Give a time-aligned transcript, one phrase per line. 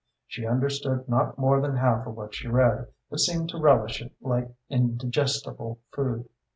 [0.25, 4.13] She understood not more than half of what she read, but seemed to relish it
[4.19, 6.27] like indigestible food.